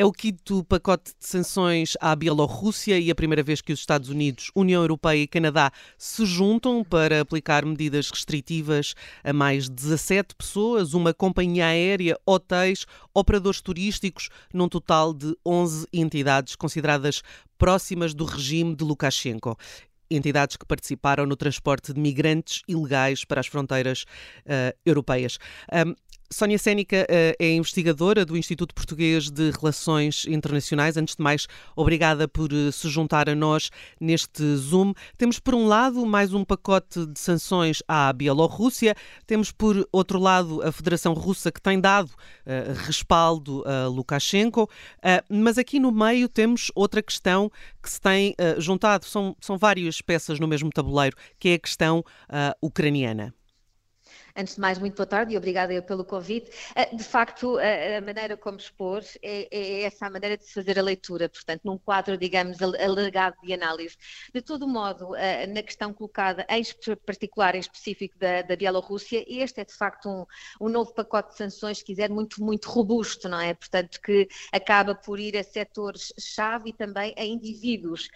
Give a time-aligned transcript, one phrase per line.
[0.00, 4.08] É o quinto pacote de sanções à Bielorrússia e a primeira vez que os Estados
[4.08, 10.94] Unidos, União Europeia e Canadá se juntam para aplicar medidas restritivas a mais 17 pessoas,
[10.94, 17.20] uma companhia aérea, hotéis, operadores turísticos, num total de 11 entidades consideradas
[17.58, 19.54] próximas do regime de Lukashenko
[20.10, 24.02] entidades que participaram no transporte de migrantes ilegais para as fronteiras
[24.44, 25.38] uh, europeias.
[25.72, 25.94] Um,
[26.32, 30.96] Sónia Sénica eh, é investigadora do Instituto Português de Relações Internacionais.
[30.96, 33.68] Antes de mais, obrigada por eh, se juntar a nós
[34.00, 34.94] neste Zoom.
[35.18, 38.94] Temos, por um lado, mais um pacote de sanções à Bielorrússia.
[39.26, 44.62] Temos, por outro lado, a Federação Russa que tem dado uh, respaldo a Lukashenko.
[44.64, 47.50] Uh, mas aqui no meio temos outra questão
[47.82, 49.04] que se tem uh, juntado.
[49.04, 52.04] São, são várias peças no mesmo tabuleiro, que é a questão
[52.62, 53.34] ucraniana.
[54.36, 56.50] Antes de mais, muito boa tarde e obrigada pelo convite.
[56.74, 60.78] Ah, de facto, a maneira como expôs é, é, essa a maneira de se fazer
[60.78, 63.96] a leitura, portanto, num quadro, digamos, alargado de análise.
[64.32, 66.62] De todo modo, ah, na questão colocada, em
[67.04, 70.26] particular, em específico da, da Bielorrússia, este é de facto um,
[70.60, 73.54] um novo pacote de sanções, se quiser, muito, muito robusto, não é?
[73.54, 78.08] Portanto, que acaba por ir a setores-chave e também a indivíduos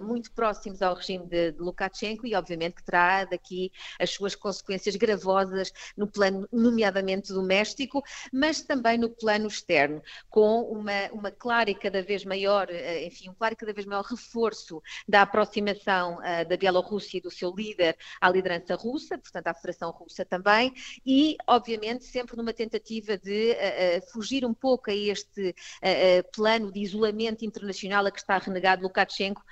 [0.00, 4.96] muito próximos ao regime de, de Lukashenko e, obviamente, que terá daqui as suas consequências
[4.96, 5.55] gravosas
[5.96, 12.02] no plano, nomeadamente doméstico, mas também no plano externo, com uma, uma clara e cada
[12.02, 16.56] vez maior, eh, enfim, um claro e cada vez maior reforço da aproximação uh, da
[16.56, 20.72] Bielorrússia e do seu líder à liderança russa, portanto à Federação Russa também,
[21.04, 26.80] e obviamente sempre numa tentativa de uh, fugir um pouco a este uh, plano de
[26.80, 29.42] isolamento internacional a que está renegado Lukashenko,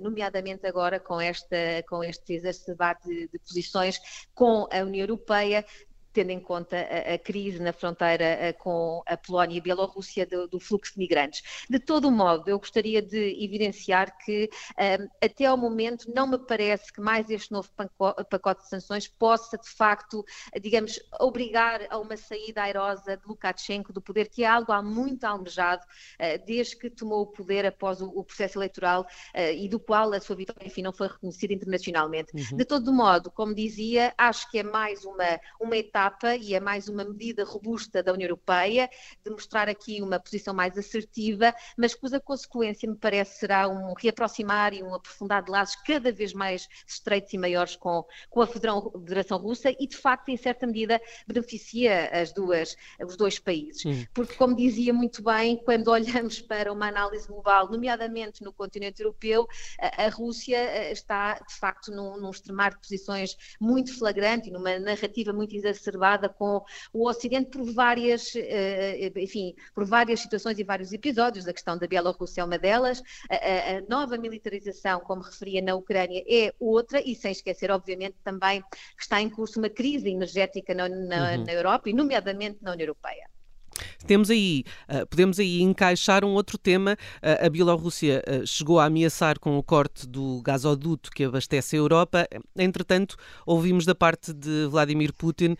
[0.00, 1.56] nomeadamente agora com, esta,
[1.88, 3.98] com este exacerbado de, de posições
[4.34, 5.64] com a União Europeia
[6.14, 9.62] tendo em conta a, a crise na fronteira a, eh, com a Polónia e a
[9.62, 11.42] Bielorrússia do, do, fluxo de migrantes.
[11.68, 14.48] De todo modo, eu gostaria de evidenciar que
[14.78, 17.68] um, eh, até ao momento não me parece que mais este novo
[18.30, 20.24] pacote de sanções possa de facto,
[20.60, 25.24] digamos, obrigar a uma saída airosa de Lukashenko do poder, que é algo há muito
[25.24, 29.80] almejado uh, desde que tomou o poder após o, o processo eleitoral uh, e do
[29.80, 32.32] qual a sua vitória, enfim, não foi reconhecida internacionalmente.
[32.34, 32.56] Uhum.
[32.56, 36.60] De todo modo, como dizia, acho que é mais uma, uma etapa etapa e é
[36.60, 38.88] mais uma medida robusta da União Europeia
[39.24, 44.74] de mostrar aqui uma posição mais assertiva, mas cuja consequência me parece será um reaproximar
[44.74, 49.38] e um aprofundar de laços cada vez mais estreitos e maiores com, com a Federação
[49.38, 53.82] Russa e de facto em certa medida beneficia as duas, os dois países.
[54.12, 59.46] Porque como dizia muito bem, quando olhamos para uma análise global, nomeadamente no continente europeu,
[59.80, 64.52] a, a Rússia eh, está de facto num, num extremar de posições muito flagrante e
[64.52, 66.62] numa narrativa muito exacerbada exacerbada com
[66.92, 71.46] o Ocidente por várias, eh, enfim, por várias situações e vários episódios.
[71.46, 75.74] A questão da Bielorrússia é uma delas, a, a, a nova militarização, como referia na
[75.74, 78.62] Ucrânia, é outra, e sem esquecer, obviamente, também
[78.96, 81.44] que está em curso uma crise energética na, na, uhum.
[81.44, 83.33] na Europa e, nomeadamente, na União Europeia.
[84.06, 86.96] Temos aí, uh, podemos aí encaixar um outro tema.
[87.16, 91.78] Uh, a Bielorrússia uh, chegou a ameaçar com o corte do gasoduto que abastece a
[91.78, 92.28] Europa.
[92.56, 95.56] Entretanto, ouvimos da parte de Vladimir Putin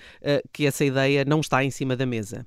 [0.53, 2.47] que essa ideia não está em cima da mesa.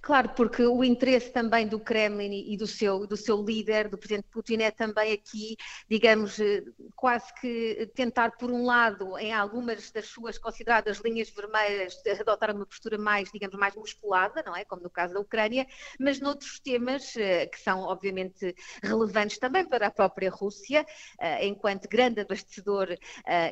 [0.00, 4.28] Claro, porque o interesse também do Kremlin e do seu, do seu líder, do presidente
[4.30, 5.56] Putin, é também aqui,
[5.88, 6.62] digamos, eh,
[6.94, 12.66] quase que tentar, por um lado, em algumas das suas consideradas linhas vermelhas, adotar uma
[12.66, 14.64] postura mais, digamos, mais musculada, não é?
[14.64, 15.66] Como no caso da Ucrânia,
[15.98, 20.86] mas noutros temas eh, que são, obviamente, relevantes também para a própria Rússia,
[21.20, 22.88] eh, enquanto grande abastecedor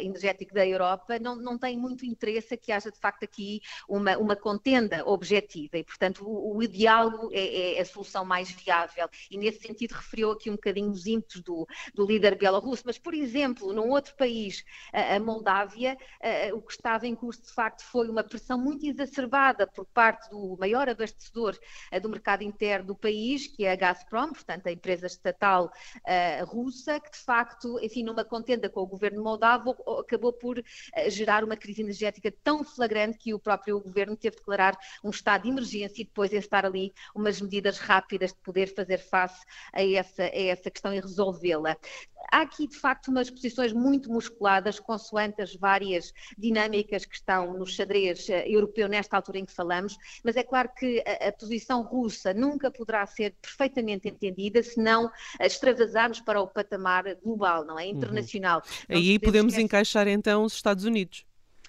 [0.01, 4.37] energético da Europa, não, não tem muito interesse que haja, de facto, aqui uma, uma
[4.37, 9.09] contenda objetiva e, portanto, o, o diálogo é, é, a solução mais viável.
[9.31, 12.83] E nesse sentido referiu aqui um bocadinho os ímpetos do, do líder bielorrusso.
[12.85, 17.43] Mas, por exemplo, num outro país, a, a Moldávia, a, o que estava em curso
[17.43, 21.59] de facto foi uma pressão muito exacerbada por parte do maior abastecedor
[21.93, 25.71] a, do mercado interno do país, que é a Gazprom, portanto a empresa estatal
[26.47, 30.63] russa, que de facto, enfim, numa contenda com o governo moldavo, acabou por
[31.09, 35.43] gerar uma crise energética tão flagrante que o próprio governo teve de declarar um estado
[35.43, 40.35] de emergência depois estar ali umas medidas rápidas de poder fazer face a essa, a
[40.35, 41.77] essa questão e resolvê-la.
[42.33, 47.67] Há aqui, de facto, umas posições muito musculadas, consoante as várias dinâmicas que estão no
[47.67, 51.83] xadrez eh, europeu nesta altura em que falamos, mas é claro que a, a posição
[51.83, 57.85] russa nunca poderá ser perfeitamente entendida se não extravasarmos para o patamar global, não é?
[57.85, 57.91] Uhum.
[57.91, 58.63] Internacional.
[58.89, 58.97] Uhum.
[58.97, 59.65] Aí podemos esquecer...
[59.65, 61.27] encaixar então os Estados Unidos.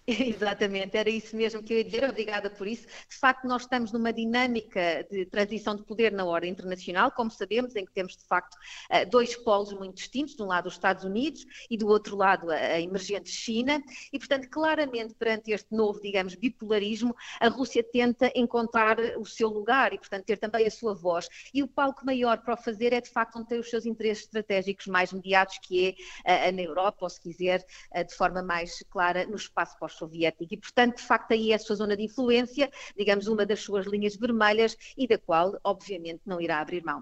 [0.10, 2.88] Exatamente, era isso mesmo que eu ia dizer, obrigada por isso.
[2.88, 7.76] De facto, nós estamos numa dinâmica de transição de poder na ordem internacional, como sabemos,
[7.76, 8.58] em que temos de facto
[8.90, 12.50] eh, dois polos muito distintos, de um lado os Estados Unidos e do outro lado
[12.50, 13.84] a emergente China,
[14.14, 19.92] e portanto, claramente perante este novo, digamos, bipolarismo, a Rússia tenta encontrar o seu lugar
[19.92, 21.28] e, portanto, ter também a sua voz.
[21.54, 24.24] E o palco maior para o fazer é de facto onde tem os seus interesses
[24.24, 27.66] estratégicos mais mediados, que é na Europa, ou se quiser,
[28.08, 31.60] de forma mais clara, no espaço pós soviético e, portanto, de facto, aí é a
[31.60, 36.40] sua zona de influência, digamos, uma das suas linhas vermelhas e da qual, obviamente, não
[36.40, 37.02] irá abrir mão.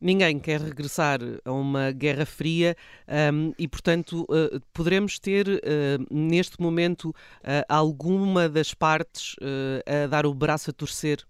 [0.00, 2.76] Ninguém quer regressar a uma guerra fria
[3.32, 5.60] um, e, portanto, uh, poderemos ter uh,
[6.10, 9.36] neste momento uh, alguma das partes
[9.86, 11.24] a dar o braço a torcer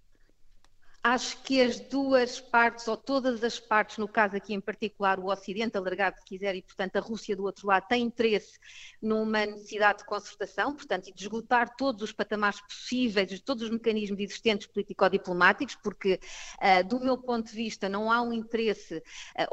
[1.02, 5.30] Acho que as duas partes, ou todas as partes, no caso aqui em particular, o
[5.30, 8.58] Ocidente alargado, se quiser, e portanto a Rússia do outro lado, têm interesse
[9.00, 14.18] numa necessidade de concertação, portanto, e de esgotar todos os patamares possíveis, todos os mecanismos
[14.18, 16.18] existentes político-diplomáticos, porque,
[16.60, 19.02] uh, do meu ponto de vista, não há um interesse uh,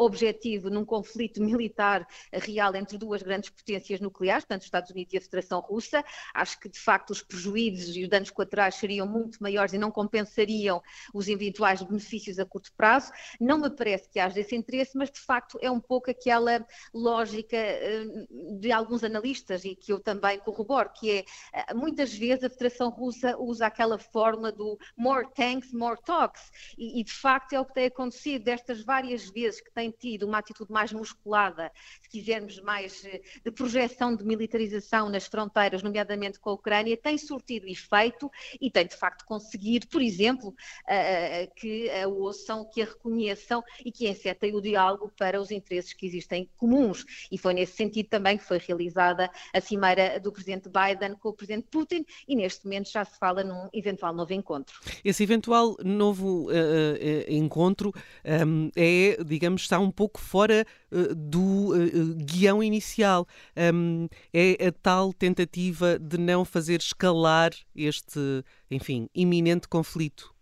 [0.03, 5.18] objetivo num conflito militar real entre duas grandes potências nucleares, tanto os Estados Unidos e
[5.18, 6.03] a Federação Russa.
[6.33, 9.92] Acho que, de facto, os prejuízos e os danos colaterais seriam muito maiores e não
[9.92, 10.81] compensariam
[11.13, 13.12] os eventuais benefícios a curto prazo.
[13.40, 17.56] Não me parece que haja esse interesse, mas de facto é um pouco aquela lógica
[17.58, 18.06] eh,
[18.60, 22.90] de alguns analistas e que eu também corroboro, que é eh, muitas vezes a Federação
[22.90, 27.66] Russa usa aquela fórmula do more tanks, more talks, e, e de facto é o
[27.66, 31.72] que tem acontecido destas várias vezes que tem tido uma atitude mais musculada,
[32.20, 37.68] quisermos mais eh, de projeção de militarização nas fronteiras, nomeadamente com a Ucrânia, tem surtido
[37.68, 40.54] efeito e tem de facto conseguido, por exemplo,
[41.56, 46.06] que a ouçam, que a reconheçam e que encetem o diálogo para os interesses que
[46.06, 47.06] existem comuns.
[47.32, 51.34] E foi nesse sentido também que foi realizada a cimeira do presidente Biden com o
[51.34, 54.80] presidente Putin e neste momento já se fala num eventual novo encontro.
[55.04, 57.94] Esse eventual novo uh, uh, encontro
[58.46, 60.66] um, é, digamos, está um pouco fora
[61.15, 61.71] do
[62.25, 63.25] guião inicial.
[63.74, 70.36] Um, é a tal tentativa de não fazer escalar este, enfim, iminente conflito.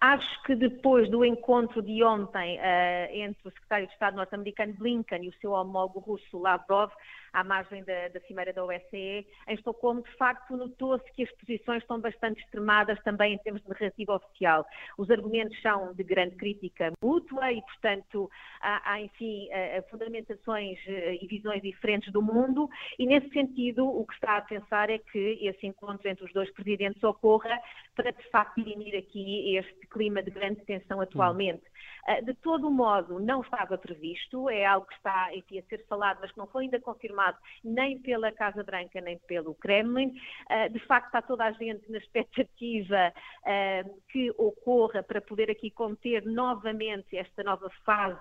[0.00, 5.24] Acho que depois do encontro de ontem uh, entre o secretário de Estado norte-americano Blinken
[5.24, 6.90] e o seu homólogo russo Lavrov,
[7.32, 11.82] à margem da, da Cimeira da OSCE, em Estocolmo, de facto, notou-se que as posições
[11.82, 14.66] estão bastante extremadas também em termos de narrativa oficial.
[14.98, 18.30] Os argumentos são de grande crítica mútua e, portanto,
[18.60, 19.48] há, há enfim,
[19.90, 22.68] fundamentações eh, e visões diferentes do mundo
[22.98, 26.50] e, nesse sentido, o que está a pensar é que esse encontro entre os dois
[26.52, 27.58] presidentes ocorra
[27.94, 31.62] para, de facto, dirimir aqui este clima de grande tensão atualmente.
[32.06, 36.18] Ah, de todo modo, não estava previsto, é algo que está enfim, a ser falado,
[36.20, 40.12] mas que não foi ainda confirmado nem pela Casa Branca nem pelo Kremlin.
[40.48, 43.12] Ah, de facto, está toda a gente na expectativa
[43.44, 48.20] ah, que ocorra para poder aqui conter novamente esta nova fase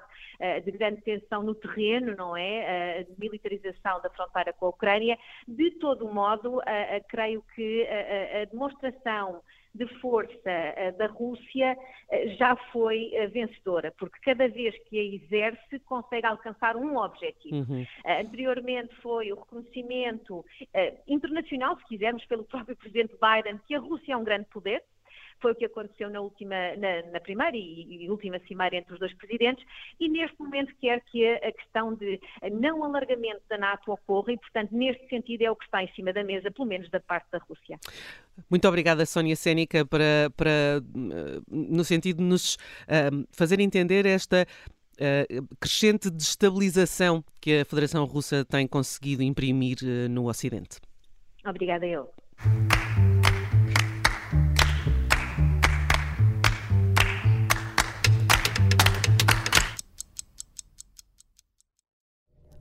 [0.64, 3.04] de grande tensão no terreno, não é?
[3.04, 5.18] De militarização da fronteira com a Ucrânia.
[5.46, 6.62] De todo modo,
[7.10, 9.42] creio que a demonstração
[9.74, 15.04] de força uh, da Rússia uh, já foi uh, vencedora, porque cada vez que a
[15.04, 17.56] exerce consegue alcançar um objetivo.
[17.56, 17.86] Uhum.
[18.06, 20.46] anteriormente foi o reconhecimento
[21.08, 24.84] internacional, se quisermos, pelo próprio presidente Biden, que a Rússia é um grande poder,
[25.42, 29.00] foi o que aconteceu na, última, na, na primeira e, e, última cimeira entre os
[29.00, 29.66] dois presidentes,
[30.00, 32.20] e neste momento quer que a, a, questão de
[32.52, 36.14] não alargamento da NATO ocorra, e portanto, neste sentido, é o que está em cima
[36.14, 37.80] da mesa, pelo menos da parte da Rússia.
[38.50, 44.46] Muito obrigada, Sónia Sénica, para, para eh, no sentido de nos uh, fazer entender esta
[45.00, 50.80] uh, crescente destabilização que a Federação Russa tem conseguido imprimir uh, no Ocidente.
[51.46, 52.10] Obrigada, eu.